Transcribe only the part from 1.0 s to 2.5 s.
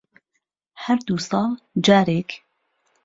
دوو ساڵ جارێک